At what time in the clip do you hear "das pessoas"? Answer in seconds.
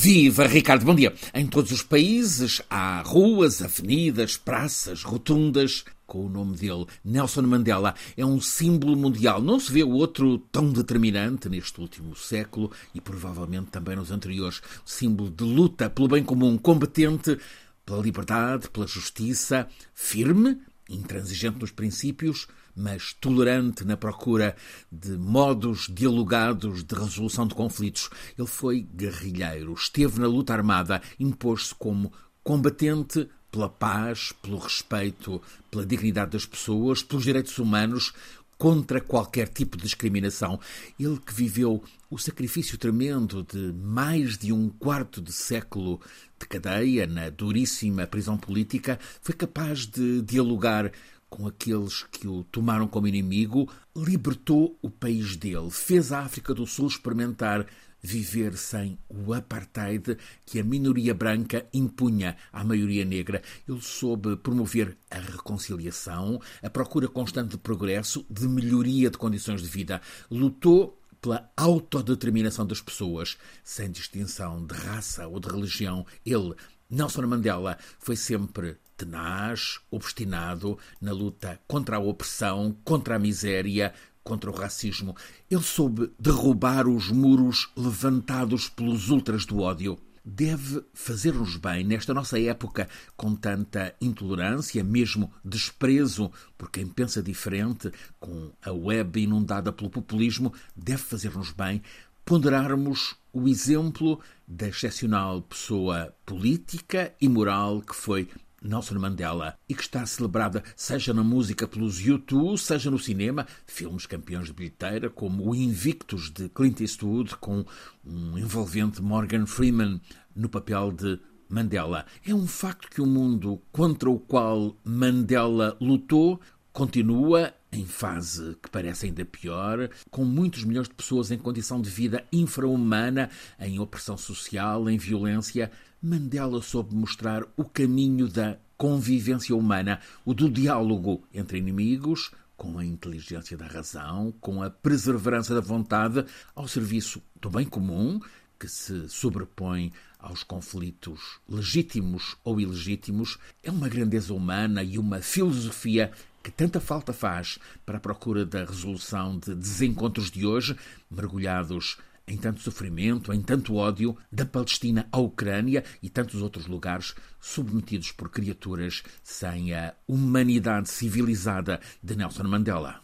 36.32-37.02, 72.66-73.36